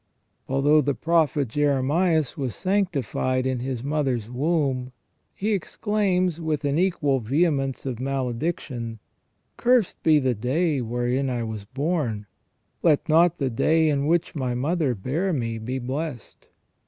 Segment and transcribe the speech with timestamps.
[0.49, 4.93] Although the prophet Jeremias was sanctified in his mother's womb,
[5.31, 8.97] he exclaims, with an equal vehemence of malediction:"
[9.57, 12.25] Cursed be the day wherein I was born
[12.81, 16.47] 3 let not the day in which my mother bare me be blessed.